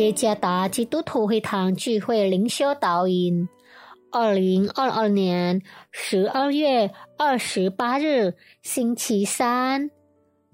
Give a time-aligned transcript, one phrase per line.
[0.00, 3.46] 耶加达基督徒会堂聚会灵修导引，
[4.10, 5.60] 二零二二年
[5.90, 9.90] 十二月二十八日星期三，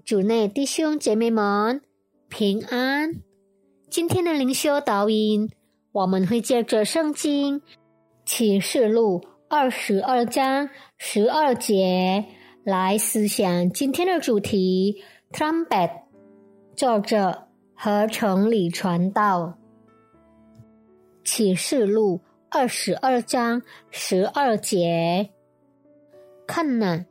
[0.03, 1.81] 主内弟兄姐妹们
[2.27, 3.21] 平安。
[3.89, 5.49] 今天的灵修导引，
[5.93, 7.61] 我们会借着圣经
[8.25, 12.25] 启示录二十二章十二节
[12.65, 15.01] 来思想今天的主题。
[15.31, 15.91] Trumpet，
[16.75, 17.46] 作者。
[17.79, 19.53] 和城里传道，
[21.23, 25.29] 启示录二十二章十二节。
[26.47, 27.05] 看呐，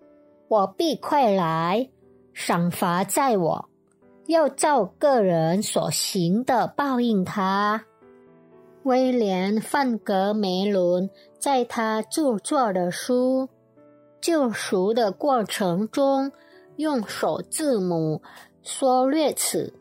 [0.48, 1.88] 我必快来，
[2.32, 3.68] 赏罚在我，
[4.26, 7.84] 要照个人所行的报应他。
[8.82, 13.42] 威廉·范格梅伦在他著作的书
[14.20, 16.32] 《救赎的过程》中，
[16.74, 18.20] 用首字母
[18.62, 19.72] 缩略词。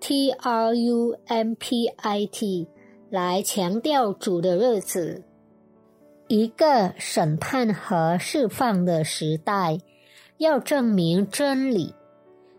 [0.00, 2.66] T R U M P I T
[3.10, 5.22] 来强调主的日子，
[6.26, 9.78] 一个审判和释放的时代，
[10.38, 11.94] 要证明真理、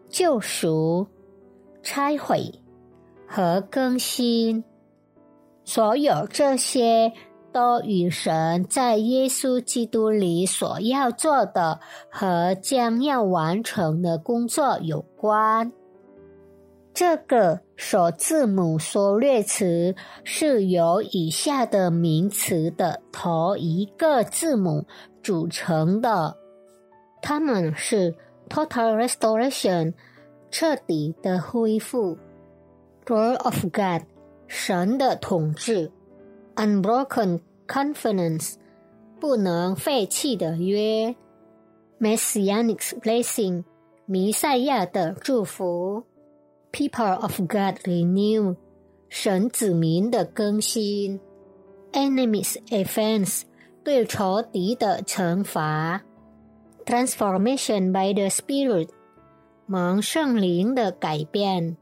[0.07, 1.07] 救赎、
[1.81, 2.53] 拆毁
[3.27, 4.63] 和更新。
[5.63, 7.11] 所有这些
[7.51, 15.71] 都与神在耶稣基督里所要做的和将要完成的工作有关。
[16.93, 24.85] 这个首字母缩略词是由以下的名词的头一个字母
[25.23, 26.37] 组成的，
[27.21, 28.13] 它们是
[28.49, 29.93] total restoration
[30.51, 32.17] 彻底的恢复
[33.07, 34.01] ，word of God
[34.47, 35.89] 神的统治
[36.55, 38.55] ，unbroken confidence
[39.17, 41.15] 不能废弃的约
[42.01, 43.63] ，messianic blessing
[44.05, 46.03] 弥赛亚的祝福。
[46.71, 48.55] People of God renew，
[49.09, 51.19] 神子民的更新
[51.91, 53.41] ；Enemies offense，
[53.83, 56.01] 对仇敌的惩罚
[56.85, 58.87] ；Transformation by the Spirit，
[59.65, 61.75] 蒙圣灵的改变。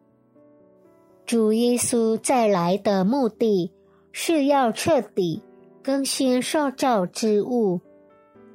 [1.26, 3.72] 主耶稣再来的目的
[4.12, 5.44] 是要彻底
[5.84, 7.80] 更新受造之物。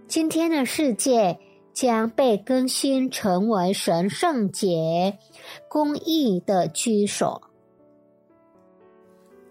[0.09, 1.39] 今天的世界。
[1.75, 5.19] 将被更新成为神圣洁、
[5.69, 7.43] 公义的居所。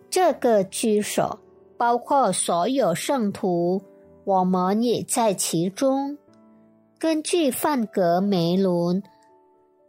[0.10, 1.40] 这个居所
[1.76, 3.82] 包括所有圣徒，
[4.24, 6.18] 我们也在其中。
[6.98, 9.04] 根据范格梅伦，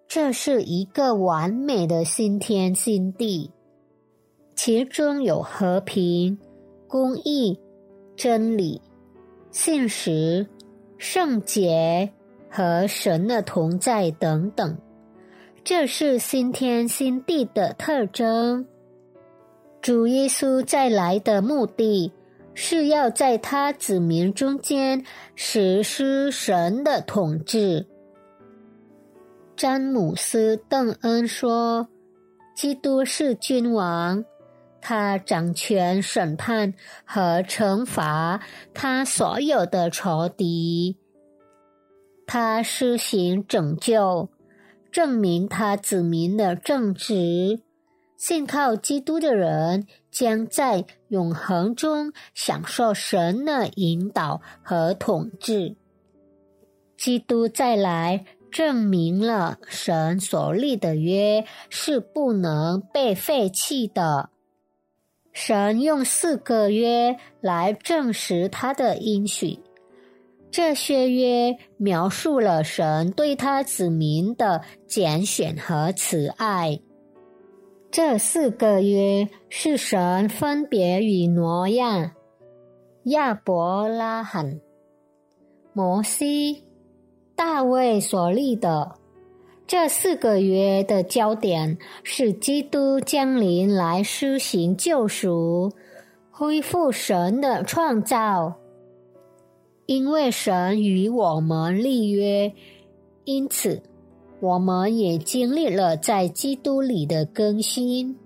[0.09, 3.53] 这是一个完美的新天新地，
[4.57, 6.37] 其中有和平、
[6.89, 7.61] 公义、
[8.17, 8.83] 真理、
[9.53, 10.49] 信实、
[10.99, 12.11] 圣洁。
[12.57, 14.79] 和神的同在等等，
[15.65, 18.65] 这是新天新地的特征。
[19.83, 22.13] 主耶稣再来的目的
[22.55, 25.05] 是要在他子民中间
[25.35, 27.89] 实施神的统治。
[29.57, 31.89] 詹姆斯·邓恩说
[32.55, 34.25] ：“基督是君王，
[34.81, 36.73] 他掌权审判
[37.05, 38.41] 和惩罚
[38.73, 40.97] 他所有的仇敌。”
[42.35, 44.29] 他施行拯救，
[44.91, 47.61] 证明他子民的正直。
[48.17, 55.77] 信靠基督的人将在永恒中享受神的引导和统治。
[56.97, 64.31] 基督再来，证明了神所立的约是不能被废弃的。
[65.33, 69.61] 神用四个约来证实他的应许。
[70.57, 76.79] 这些约描述了神对他子民的拣选和慈爱。
[77.91, 82.13] 这四个约是神分别与挪亚、
[83.07, 84.61] 亚伯拉罕、
[85.73, 86.63] 摩西、
[87.35, 88.95] 大卫所立的。
[89.67, 95.73] 这四个约的焦点是基督降临来施行救赎，
[96.31, 98.61] 恢复神的创造。
[99.87, 102.53] 因为神与我们立约，
[103.25, 103.83] 因此
[104.41, 108.17] 我们也经历了在基督里的更新。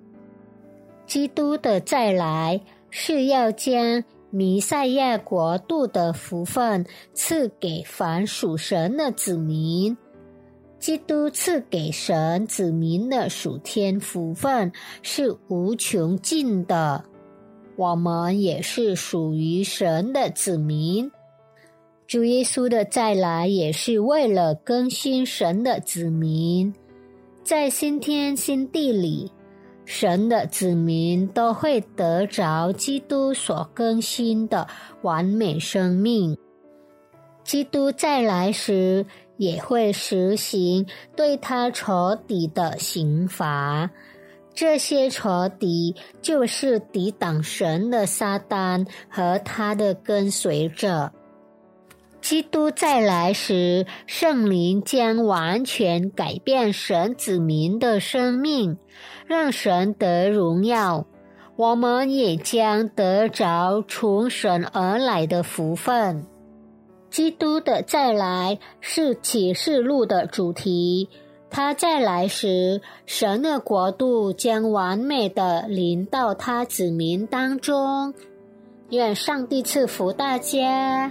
[1.07, 2.61] 基督的再来
[2.91, 6.85] 是要将弥赛亚国度的福分
[7.15, 9.97] 赐给凡属神的子民。
[10.79, 14.71] 基督赐给神子民的属天福分
[15.03, 17.05] 是无穷尽的，
[17.75, 21.11] 我们也是属于神的子民。
[22.09, 26.73] 主耶稣的再来也是为了更新神的子民，
[27.45, 29.31] 在新天新地里，
[29.85, 34.67] 神的子民都会得着基督所更新的
[35.03, 36.35] 完美生命。
[37.45, 39.05] 基督再来时，
[39.37, 43.91] 也会实行对他仇敌的刑罚。
[44.55, 51.13] 这些仇敌就是抵挡神的撒旦和他的跟随者。
[52.29, 58.77] 基督再来时，圣灵将完全改变神子民的生命，
[59.27, 61.07] 让神得荣耀。
[61.57, 66.27] 我们也将得着从神而来的福分。
[67.09, 71.09] 基督的再来是启示录的主题。
[71.49, 78.13] 他再来时，神的国度将完美的临到他子民当中。
[78.91, 81.11] 愿上帝赐福大家。